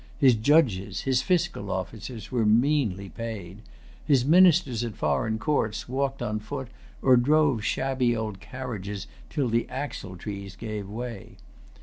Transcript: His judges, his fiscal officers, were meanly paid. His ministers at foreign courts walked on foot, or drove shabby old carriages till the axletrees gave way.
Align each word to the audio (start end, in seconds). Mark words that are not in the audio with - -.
His 0.17 0.33
judges, 0.33 1.01
his 1.01 1.21
fiscal 1.21 1.69
officers, 1.69 2.31
were 2.31 2.43
meanly 2.43 3.07
paid. 3.09 3.59
His 4.03 4.25
ministers 4.25 4.83
at 4.83 4.95
foreign 4.95 5.37
courts 5.37 5.87
walked 5.87 6.23
on 6.23 6.39
foot, 6.39 6.69
or 7.03 7.15
drove 7.15 7.63
shabby 7.63 8.17
old 8.17 8.39
carriages 8.39 9.05
till 9.29 9.47
the 9.47 9.67
axletrees 9.69 10.55
gave 10.57 10.89
way. 10.89 11.37